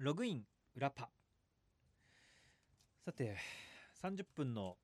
[0.00, 1.10] ログイン裏パ。
[3.04, 3.36] さて
[4.02, 4.78] 30分の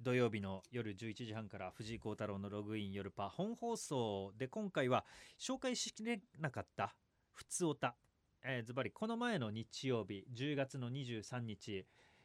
[0.00, 3.28] 土曜日の夜11時半から藤井幸太郎のログイン夜パ。
[3.28, 5.04] 本放送で今回は
[5.36, 6.94] 紹介しきれなかった。
[7.32, 7.96] ふつおた
[8.44, 11.84] えーズバリこの前の日曜日10月の23日。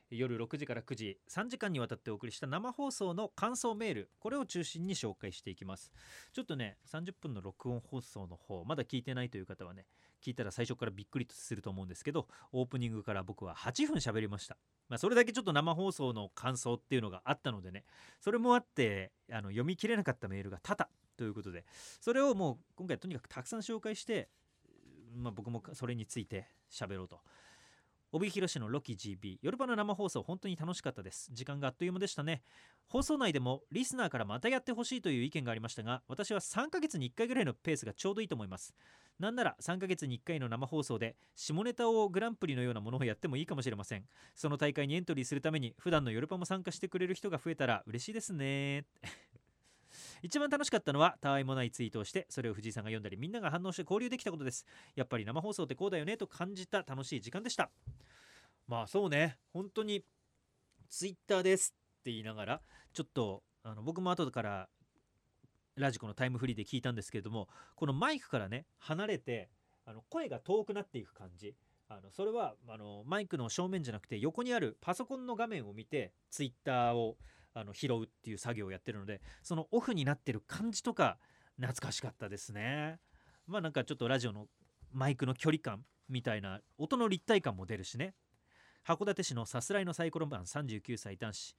[0.10, 5.92] 夜6時から9時3時間にわたってお送りした生放送の感想メールこれを中心に紹介していきます。
[6.34, 9.86] ちょっとね30分の録音放送の方まだ聞いてないという方はね
[10.24, 14.58] 聞いたら最初からびっくりとすると思うんですけどオープニングから僕は8分喋りました。
[14.88, 17.86] まあ、それだけちょっと生放送の感想っていうのがあったのでね
[18.22, 20.88] それもあってあの読み切れなかったメールが多々
[21.18, 21.66] ということで
[22.00, 24.30] それをもう今回とにかくたくさん紹介して、
[25.16, 27.22] まあ、僕もそれについて喋ろうと。
[28.16, 31.30] 帯広市のロキ GB 夜場の生放送本当に楽しかったです。
[31.34, 32.44] 時間があっという間でしたね。
[32.88, 38.74] 放送内でもリスナーからまたやってほしいという意見がありましたが私は3ヶ月に1回ぐらいのペースがちょうどいいと思います。
[39.20, 44.06] なんなら3ヶ月に1回の生放送で下ネタをグランプリのようなものをやってもいいかもしれません。
[44.34, 48.86] その大会にエントリーするために普段の夜パも参加してくれる人が増えたら嬉しいですね。
[50.22, 54.66] 一番楽しかったのはたわいもないツイートをしてそれを藤井さんが読んだりみんなが反応して交流できたことです。
[54.96, 57.70] やっぱり生放送ってこうだよねと感じた楽しい時間でした
[58.68, 60.04] まあそうね本当に
[60.90, 62.62] ツイッターですって言いながら
[62.94, 64.70] ちょっとあの僕も後から
[65.76, 69.50] ラジコのタイムフリーで聞いたんですけれどもこのマイクからね離れて
[69.86, 71.54] あの声が遠くなっていく感じ
[71.88, 77.18] あのそれはあのマイクの正面じゃなくて横にあるパソコンの画面を見てツイッターを
[77.56, 81.18] あの拾うっていう作業をやってるのでそのオフになってる感じとか
[81.56, 83.00] 懐かしかったですね。
[83.48, 84.48] まあなんかちょっとラジオの
[84.92, 88.14] マイクの距離感みたいな音の立体感も出るしね。
[88.86, 91.56] 函館市のさすらいのサイコロマン39歳男子。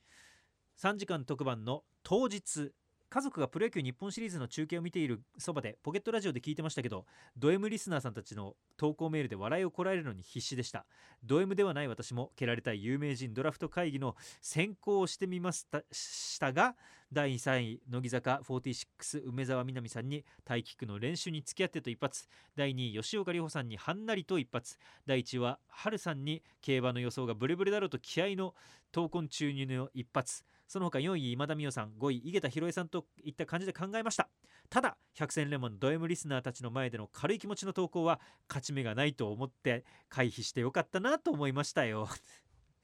[0.78, 2.72] 3時間特番の当日
[3.16, 10.84] 家族がプロ野球日本シリーズの中継を見ているそばでポケットラジオで聞いてましたけどド M リスナーさんたちの投稿メールで笑いをこらえるのに必死でした。
[11.24, 16.76] ド M ではない私も蹴られたい有名人ドラフト会議の選考をしてみましたしたが
[17.12, 22.26] 第3位乃木坂46梅澤美波さんにタイキックの練習に付き合ってと一発。
[22.56, 24.76] 第2位吉岡里帆さんにはんなりと一発。
[25.06, 28.54] 第1位は春さんに競馬の予想がブレブレだろうと気合の
[28.92, 30.44] 闘魂注入の一発。
[30.68, 34.28] その他4位今田美桜さん5位井桁弘恵さんといった感じで考えました。
[34.68, 42.08] ただ百戦錬磨のド M リスナーたちの前での軽い気持ちの投稿は勝ち目がないと思って回避してよかったなと思いましたよ。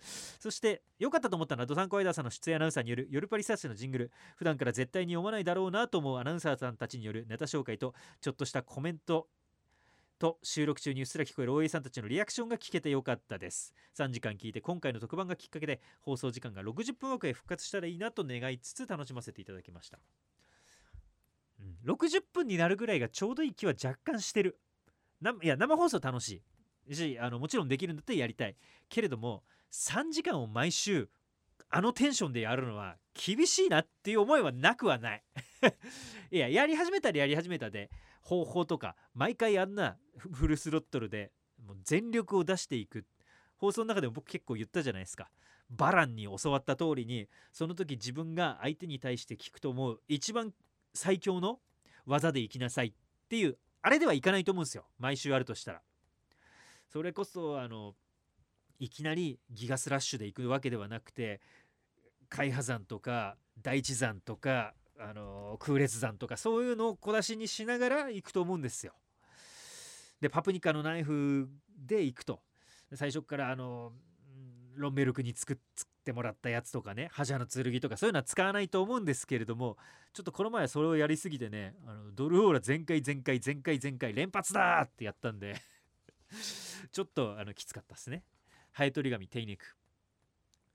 [0.02, 4.10] そして良かったと思ったのはドサンコワイダーさんの出演アナウンサーによる夜パリサーチのジングル。
[4.36, 9.28] 普段から絶対に読まないだろうなと思うアナウンサーさんたちによるネタ紹介とちょっとしたコメント。
[10.22, 13.74] と収録中にうっすら聞こえる OA さんたちのリアクションが聞けてよかったです。
[13.98, 19.98] 3時間聞いて今回の特番がきっかけで放送時間が60分枠へ復活したらいいなと願いつつ楽しませていただきました、
[21.58, 24.60] うん、60分になるぐらいがちょうどいい気は若干してる。
[25.20, 26.40] ないや生放送楽し
[26.88, 26.94] い。
[26.94, 28.56] しあのもちろんできるんだったらやりたい。
[28.88, 31.08] けれども3時間を毎週
[31.70, 35.24] あのテンションでやるのは厳しいなっていう思いはなくはない。
[36.30, 37.90] いややり始めたらやり始めたで
[38.20, 43.06] 方法とか毎回あんなフルスロットルでもう全力を出していく。
[43.56, 45.30] 放送の中でも僕結構言ったじゃないですか。
[45.70, 50.52] バランに教わった通りにその時自分が相手に対して聞くと思う一番
[50.92, 51.60] 最強の
[52.04, 52.92] 技でいきなさいっ
[53.28, 54.86] ていうあれではいかないと思うんですよ。
[54.98, 55.82] 毎週あるとしたら。
[56.88, 57.94] それこそあの
[58.82, 61.40] いきなりギガスラッシュで行くわけではなくて
[62.28, 68.94] 海波山とか大地山とかあの空列山とかそういうのを小出しにしながら行くと思うんですよ。
[70.20, 71.48] でパプニカのナイフ
[71.78, 72.40] で行くと
[72.92, 73.92] 最初からあの
[74.74, 75.56] ロンベルクに作っ
[76.04, 79.76] てもらったやつとかね覇者の剣とかそういうのは使わないと思うんですけれども
[80.12, 85.54] ちょっとこの前それをやりすぎてねあのドルオーラ全開全開全開全開連発だってやったんで
[86.90, 88.24] ちょっとあのきつかったですね。
[88.72, 89.64] ハエトリガミ手イク。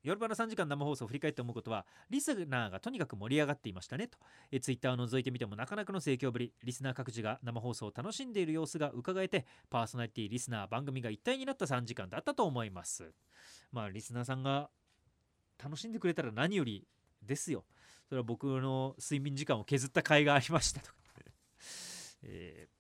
[0.04, 4.20] 夜場の3時間生放送を振り返って思うことはリスナーがとにかく盛り上がっていましたねと。
[4.52, 6.54] えツイッターを覗いてみてもなかなかの盛況ぶり。
[6.64, 13.12] リスナー各自が生放送を楽しんでいる様子が伺えてパーソナリティリスナー番組が一体になった3時間だったと思います。
[13.72, 14.70] まあリスナーさんが
[15.62, 16.88] 楽しんでくれたら何より
[17.24, 17.66] ですよ。
[18.08, 20.92] それは僕の睡眠時間を削った甲斐がありましたと
[22.22, 22.77] えー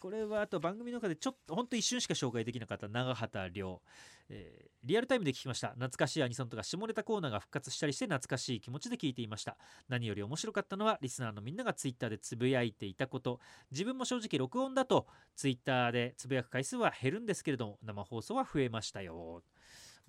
[0.00, 3.82] これはあと番組の中でちょっとほんと一瞬しか紹介できなかった長畑亮、
[4.30, 5.68] えー、リアルタイムで聞きました。
[5.68, 9.56] 懐かしいアニソンとか下ネタコーナーが復活したりして懐かしい気持ちで聞いていました。
[9.88, 13.40] 何より面白かったのはリスナーのみんながツイッターでつぶやいていたこと。
[13.70, 15.06] 自分も正直録音だと
[15.36, 19.42] ツイッターでつぶやく回数は減るんですけれども生放送は増えましたよ。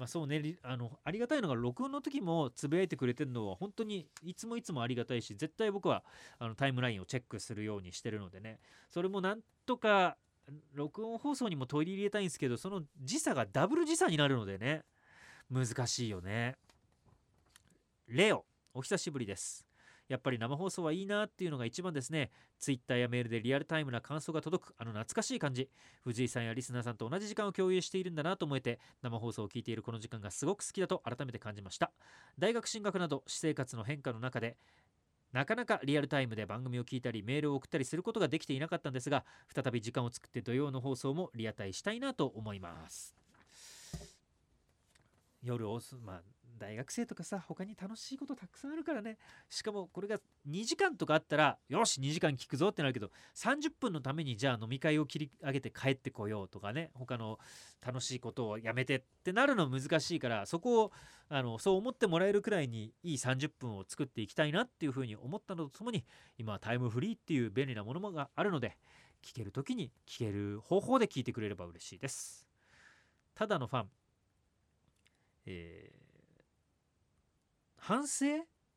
[0.01, 6.03] まあ、そうねあのありがたいのが録音の時もつぶやいてくれてるのは本当にいつもいつもありがたいし絶対僕は
[6.39, 8.57] あのタイムラインをチェックするようにしてるのでね。
[8.89, 10.17] それもなんとか
[10.73, 14.81] 録音放送にも取り入れたいんですけどその時差がダブル時差になるのでね
[15.51, 16.55] 難しいよね。
[18.07, 18.43] レオ
[18.73, 19.70] お久しぶりです。
[20.11, 22.31] やっぱり生放送はいいなっていうのが一番ですね。
[22.59, 25.69] ツイッターやメールでリアルタイムな感想が届く、あの懐かしい感じ。
[26.03, 31.93] 藤井さんやリスナーさんと同じ時間を共有しているんだなと思えて、生放送を聞いているこの時間がすごく好きだと改めて感じました。
[32.37, 34.57] 大学進学など私生活の変化の中で、
[35.31, 39.23] なかなかリアルタイムで番組を聞いたりメールを送ったりすることができていなかったんですが
[39.55, 43.15] 再び時間を作って土曜の放送もリアタイしたいなと思います
[45.41, 46.21] 夜をまあ
[46.57, 49.17] 大学生とかさ他に楽しいことたくさんあるからね。
[49.49, 50.17] しかもこれが
[50.49, 56.91] 2時間とかあったらよし2時間聞くぞってなるけど30分のためにじゃあ飲み会を切り上げて帰ってこようとかね。
[56.93, 57.39] 他の
[57.85, 60.91] 楽しいことをやめてってなるの難しいからそこを
[61.29, 66.05] あのそう思ってもらえるくらいにいい30分を作っていきたいなっていうふうに思ったのとともに
[66.37, 68.77] 今はタイムフリーっていう便利なものがあるので
[69.23, 72.45] 聞ける時に聞ける方法で聞いてくれれば嬉しいです。
[73.33, 73.89] ただのファン。
[75.45, 75.80] えー
[77.81, 78.25] 反省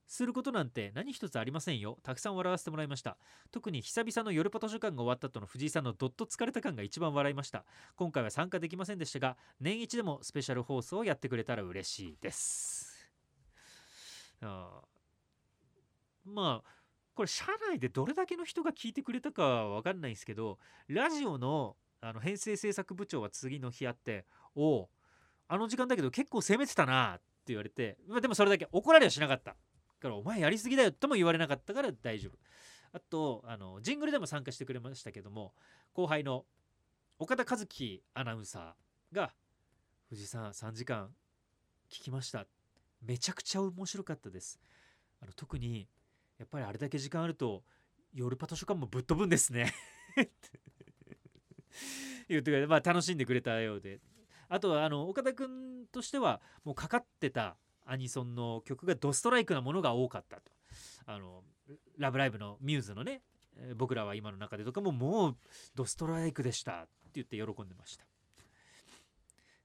[0.06, 1.98] することなんて何一つありませんよ。
[2.02, 3.18] たくさん笑わせてもらいました。
[3.50, 7.66] 特に久々の夜パト図鑑が終わった後の藤井さんのどっと疲れた感が一番笑いました。
[7.96, 13.10] 今回は参加できませんでしたが、年一でもスペシャル放送をやってくれたら嬉しいです。
[14.40, 14.80] あ
[16.24, 16.70] まあ、
[17.14, 20.58] これ社内でどれだけの人が聞いてくれたかは分かんないんですけど、
[20.88, 24.90] ラジオのあの編成制作部長は次の日あって、おお、
[25.48, 29.56] あの時間だけど結構攻めてたなって言われて、まあ、でもそれだけ怒られはしなかった。
[30.04, 32.38] からお前やりすぎだよとも言われなかったから大丈夫。
[32.92, 35.52] あとあのジングルでも参加してくれましたけども
[35.94, 36.44] 後輩の
[37.18, 39.34] 岡田和樹アナウンサーが
[40.10, 41.12] 「藤井さん3時間
[41.90, 42.46] 聞きました。
[43.02, 44.60] めちゃくちゃ面白かったです」
[45.20, 45.88] あの特に
[46.38, 47.64] やっぱりあれだけ時間あると
[48.12, 49.72] 夜パト書館もぶっ飛ぶんですね。
[52.28, 54.00] 言ってくれて、まあ、楽しんでくれたようで。
[54.48, 57.56] あとはあの岡田君としてはもうかかってた
[57.86, 60.52] アニソンの曲がドストライクなものが多かったと。
[61.06, 61.42] あの
[61.98, 63.22] ラブライブのミューズのね、
[63.76, 65.36] 僕らは今の中でとかももう
[65.74, 68.04] ドストライクでしたって言って喜んでました。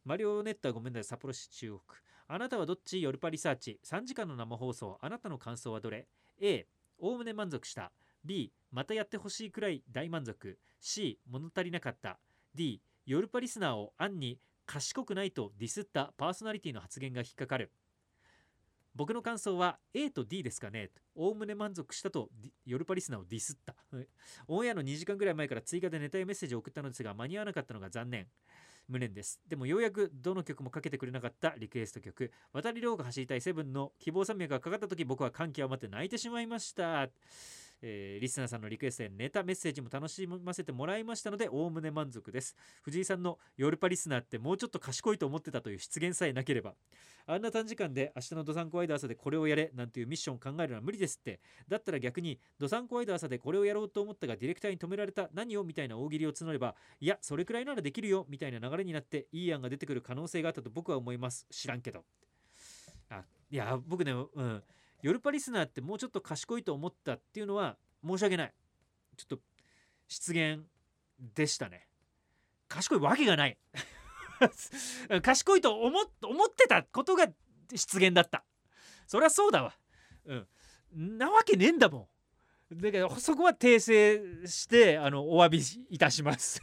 [0.05, 1.95] マリオネットはごめんなさい、札幌市中央区。
[2.27, 3.01] あなたはどっち？
[3.01, 3.79] 夜パリサーチ。
[3.83, 4.97] 3時間の生放送。
[5.01, 6.07] あなたの感想はどれ
[6.39, 6.67] ?A、
[6.99, 7.91] おおむね満足した。
[8.23, 10.59] B、またやってほしいくらい大満足。
[10.79, 12.19] C、物足りなかった。
[12.53, 17.71] D、夜パリスナーを暗に賢くないとディスったパーソナリティの発言が引っかかる。
[18.93, 20.91] 僕の感想は A と D ですかね。
[21.15, 22.29] おおむね満足したと
[22.67, 23.73] 夜パリスナーをディスった。
[24.47, 28.27] オンエアの2時間ぐらい前から追加でネタやメッセージを送ったのですが間に合わなかったのが残念。
[28.87, 29.41] 無念です。
[29.47, 32.31] でもようやくどの曲もかけてくれなかったリクエスト曲。
[32.53, 37.09] 渡り亮が走りたいセブンの希望山脈がかかった時僕は歓喜を待って泣いてしまいました。
[37.81, 42.55] えー、リスナーさんのリクエストやネタメッセージも楽しませてもらいましたのでおおむね満足です。
[42.81, 46.75] 藤井さんのヨルパリスナーってもうちょっと賢いと思ってたという出現さえなければ。
[47.25, 51.39] あんな短時間で明日のドサンコワイド朝でこれをやれなんていうミッションを考えるのは無理ですって。
[51.67, 61.45] だったら逆にドサンコワイド朝でこれをやろうと思ったがディレクターに止められた何をみたいな大喜利を募ればいやそれくらいならできるよみたいな流れになっていい案が出てくる可能性があったと僕は思います。
[61.51, 62.03] 知らんけど。
[63.09, 64.63] あいや僕ねうん。
[65.01, 68.53] ヨルパリスナーってもうちょっと賢いと思ったっていうのは申し訳ない。
[69.17, 69.39] ちょっと
[70.07, 70.65] 失言
[71.35, 71.87] でしたね。
[72.67, 73.57] 賢いわけがない。
[75.21, 76.05] 賢いと思っ
[76.55, 77.27] てたことが
[77.73, 78.43] 失言だった。
[79.07, 79.73] そりゃそうだわ。
[80.25, 80.47] うん。
[81.17, 82.09] なわけねえんだも
[82.71, 82.77] ん。
[82.77, 86.61] だからそこは訂正してあのお詫びいたします。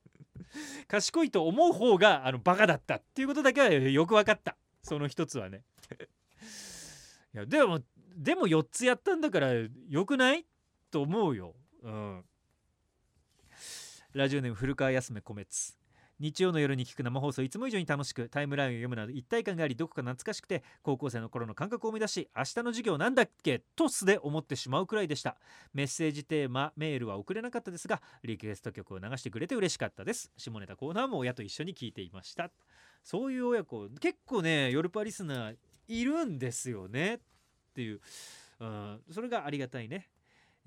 [0.88, 4.56] 賢いと思う方があのバカだったっていうことだけはよく分かった。
[4.82, 5.64] その一つはね。
[7.36, 7.80] いやでも
[8.16, 10.46] でも4つやったんだからよくない？
[10.90, 11.54] と思うよ。
[11.82, 12.24] うん。
[14.14, 15.76] ラジオネーム古川康め米津。
[16.18, 23.62] 日曜の夜に聞く生放送いつも以上に楽しくタイムラインを読むなど一体感がありどこか懐かしくて高校生の頃の感覚を思い出し明日の授業なんだっけ？
[23.76, 25.36] と素で思ってしまうくらいでした。
[25.74, 30.32] メッセージテーマメールは送れなかったですがリクエスト曲を流してくれて嬉しかったです。
[30.38, 32.50] 下ネタコーナーも親と一緒に聞いていました。
[33.04, 35.56] そういう親子結構ねヨルパリスナー
[35.88, 37.18] いるんですよねっ
[37.74, 38.00] ていう、
[38.60, 40.08] うん、それがありがたいね。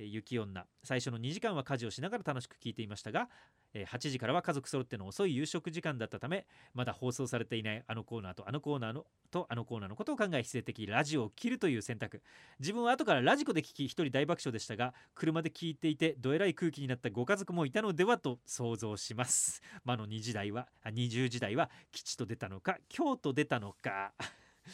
[0.05, 0.65] 雪女。
[0.83, 3.27] 最初の2時間は家事をしながら楽しく聞いていましたが
[3.73, 12.23] 8時からは家族揃っての遅い夕食時間だったためまだ放送されていないあのコーナーとあのコーナーのとあのコーナーのことを考え必然的ラジオを切るという選択。
[12.59, 19.61] 自分は後からラジコで聞き一人大爆笑でしたが車で聞いていてどえらい空気になったご家族もいたのではと想像します。
[19.83, 24.13] 魔の2時代は20時代は吉と出たのか京と出たのか。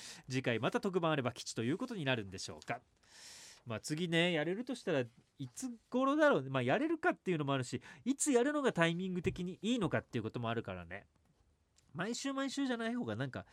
[0.30, 2.82] 次回また特番あれば吉ということになるんでしょうか。
[3.66, 5.08] まあ次ねやれるとしたらい
[5.56, 6.50] つ頃だろう？
[6.50, 11.08] まあやれるかっていうのもあるしいつやるのがタイミング的にいいのかっていうこともあるからね。
[11.94, 13.46] 毎週毎週じゃない方がなんか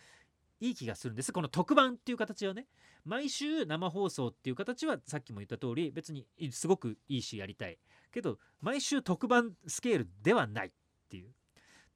[0.61, 1.33] いい気がするんです。
[1.33, 2.69] この特番っていう形はね。
[3.05, 7.79] 毎週生放送っていう形はさっきも言った通り別にすごくいいしやりたい。
[8.13, 10.73] けど毎週特番スケールではないっ
[11.09, 11.35] ていう。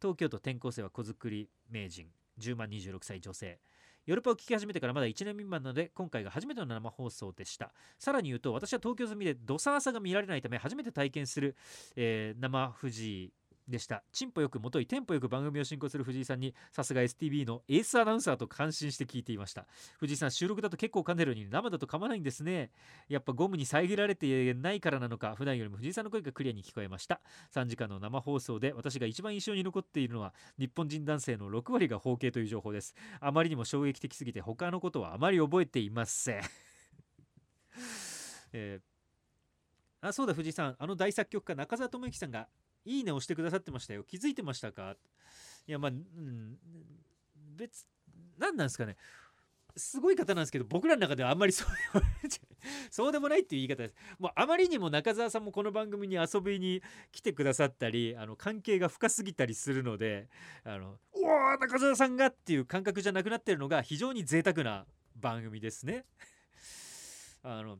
[0.00, 2.10] 東京都転校生は子作り名人。
[2.38, 3.60] 10万26歳女性。
[4.06, 7.72] ヨーロッパを聞き始めてからまだ1年未満なので今回が初めての生放送でした。
[7.98, 11.56] さらに言うと私は東京済みで土佐朝が見られないため初めて体験する、
[11.96, 13.32] えー、生富士
[13.68, 14.02] でした。
[14.12, 19.66] チンポよくもといテンポよく番組を進行する藤井さんにさすが STB のエースアナウンサーと感心して聞いていました。
[19.98, 22.70] 藤井さん収録だと結構噛んでるのに生だと噛まないんですね。
[23.08, 27.20] やっぱゴムに遮られてないからなのか普段よりも藤井さんの声がクリアに聞こえました。
[27.54, 32.94] 3時間の生放送で私が一番印象に残っているのは日本人男性の6割が包茎という情報です。
[33.20, 36.42] あまりにも衝撃的すぎて他のことはあまり覚えていません。
[38.52, 40.76] えー、あそうだ藤井さん。
[40.78, 42.48] あの大作曲家中澤智之さんが
[42.86, 44.04] いいねをしてくださってましたよ。
[44.04, 44.96] 気づいてましたか？
[45.66, 46.56] いやまあ、うん、
[47.56, 47.86] 別
[48.38, 48.96] 何なんですかね。
[49.76, 51.68] すごい方なんですけど僕らの中ではあんまりそう
[52.90, 53.94] そうでもないっていう言い方です。
[54.18, 60.28] もうあまりにも中澤さんもこの番組に遊びに来てくださったりあの関係が深すぎたりするので
[60.64, 66.06] あのおお中澤さんがっていう感覚じゃなくなってるのが非常に贅沢な番組ですね。
[67.42, 67.78] あの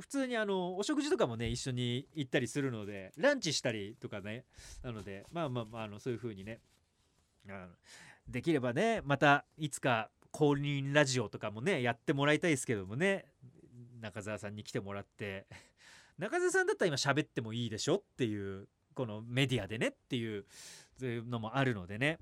[0.00, 4.44] 普通にあのお食事とかもね一緒に行ったりするのでランチしたりとかね
[4.82, 6.60] なのでまあまあまああのそういう風にね
[7.48, 7.68] あの
[8.26, 13.26] できればねまたいつか公認ラジオとかもねやってもらいたいですけどもね
[14.00, 15.46] 中澤さんに来てもらって
[16.18, 20.46] 中澤さんだったら今喋ってもいいでしょっていうこのメディアでねっていう
[21.00, 22.18] のもあるのでね。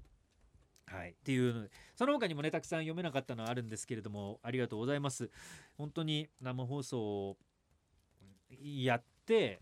[0.87, 5.31] はい、っていうその他にもねたくさん読めなかったのはあるんですけれどもありがとうございます。
[5.76, 7.37] 本当に生放送を
[8.62, 9.61] やって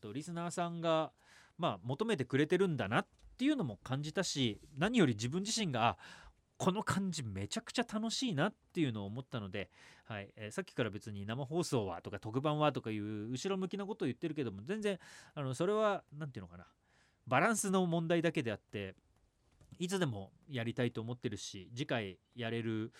[0.00, 1.12] とリスナーさんが
[1.58, 5.98] まあ求めてくれてるんだなっていうのも感じたし何より自分自身が
[6.56, 9.68] この感じめちゃくちゃ楽しいなっていうのを思ったので、
[10.04, 10.32] はい。
[10.36, 14.98] えー、さっきから別に生放送はとか特番はとかいう後ろ向きなことを言ってるけども全然
[15.34, 16.66] あのそれは何て言うのかな。
[17.26, 18.94] バランスの問題だけであって
[19.82, 22.92] いつでもやりたいと思ってるし次回やれる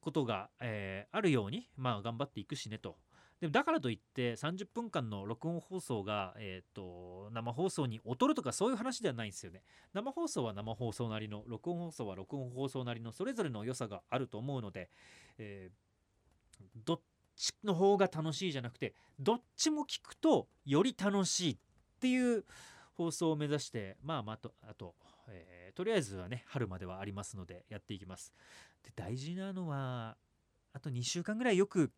[0.00, 2.94] ことが、えー、あるようにまあ頑張っていくしねと。
[3.40, 9.62] でもだからといって30分間の録音放送が、えーと、生放送に劣るとかそういう話ではないんですよね。
[9.94, 14.90] 生放送は生放送なりの録音放送は録音放送なりのそれぞれの良さがあると思うので、
[15.38, 17.00] えー、どっ
[17.34, 21.58] ちの方が楽しいじゃなくてどっちも聞くとより楽しいっ
[22.00, 22.44] ていう
[22.94, 24.94] 放送を目指してまあまあとあと
[25.30, 28.32] えー、とりあえずはね春まではありますのでやっていきます。
[28.84, 30.16] で大事なのは
[30.72, 31.90] あと2週間ぐらいよく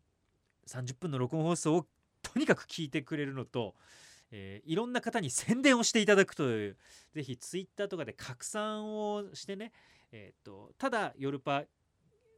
[0.67, 1.85] 30分の録音放送を
[2.21, 3.75] とにかく聞いてくれるのと、
[4.31, 6.77] えー、いろんな方に宣伝をしていただくという
[7.13, 9.71] ぜひ Twitter とかで拡散をしてね、
[10.11, 11.63] えーと、ただ夜パ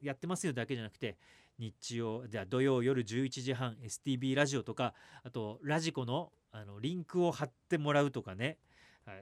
[0.02, 1.18] やってますよだけじゃなくて
[1.60, 8.58] 日曜じゃ土曜夜11時半 STB ラジオとかあとラジコのあのリンクを貼ってもらうとかね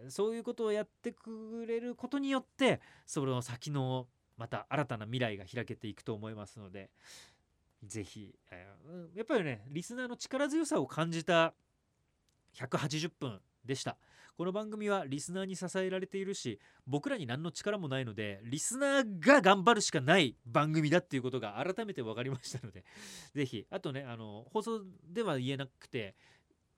[0.10, 4.08] そういうことをやってくれることによってその先の
[4.38, 6.90] また新たな未来が開けていくと思いますので
[7.84, 11.54] 是非、えー、やっぱりねリスナーの力強さを感じた
[12.56, 13.98] 180分でした。
[14.38, 22.84] この番組はリスナーに支えられているし僕らに何の力もないのでリスナーが頑張るしかない番組だっていうことが改めて分かりましたので
[23.36, 26.16] 是非あとねあの放送では言えなくて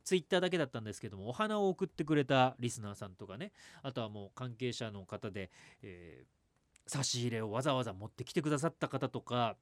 [0.04, 5.50] ツイッターだけだったんですけどもお花を送ってくれたリスナーさんとかねあとはもう関係者の方で、
[5.82, 9.56] えー、差し入れをわざわざ持ってきてくださった方とか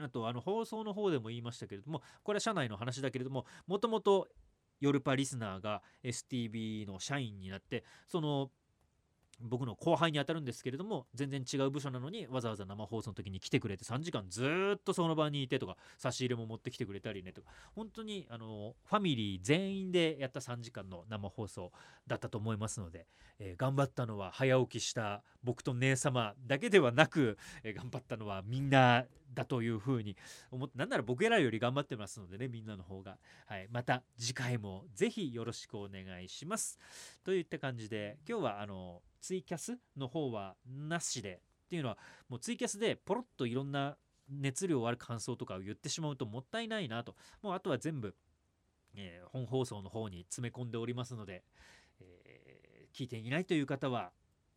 [0.00, 4.28] あとあの放送の方でも言いましたけれどもこれは社内の話だけれどももともと
[4.80, 8.50] ヨルパリスナーが STB の社員になってその
[9.40, 21.72] 僕の後輩にあたるんですけれども全然違う部署なのにわざわざ生放送の時に来てくれて3時間ずっとその場にいてとか差し入れも持ってきてくれたりねとか本当にあのファミリー全員でやった3時間の生放送
[22.06, 23.06] だったと思いますので、
[23.38, 30.16] えー、頑張ったのは早起きした僕と姉様だけではなく、えー、頑張ったのはみんなだというふうに
[30.50, 36.78] 思ってなんなら僕らより頑張ってますのでねみんなの方が、はい、また次回もぜひよろしくお願いします。
[37.24, 41.96] といった感じで今日はあのツイキャスの方はなしでっていうのは
[42.28, 43.96] もうツイキャスでポロッといろんな
[44.28, 47.16] 熱量ある感想とかを言ってしまうともったいないなと。
[47.40, 48.14] もうあとは全部、
[48.94, 51.42] えー、本放送の方に詰め込んでおりますので、
[52.00, 54.12] えー、聞いていないという方は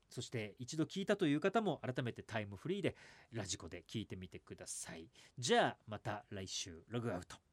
[0.09, 2.97] そして一度聞いたという方も改めてタイムフリーで
[3.31, 5.07] ラジコで聞いてみてください。
[5.39, 7.46] じゃあまた来週ログアウト。